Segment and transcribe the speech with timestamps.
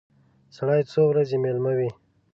[0.55, 1.89] سړی څو ورځې مېلمه وي.